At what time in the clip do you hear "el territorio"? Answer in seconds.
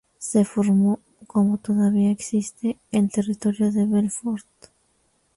2.91-3.71